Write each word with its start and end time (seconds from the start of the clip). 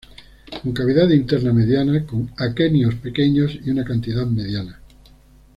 Con 0.63 0.73
cavidad 0.73 1.07
interna 1.11 1.53
mediana, 1.53 2.03
con 2.07 2.31
aquenios 2.35 2.95
pequeños 2.95 3.59
y 3.63 3.69
una 3.69 3.85
cantidad 3.85 4.25
mediana. 4.25 4.79